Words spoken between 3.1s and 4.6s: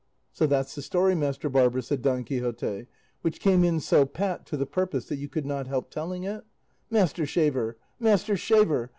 "which came in so pat to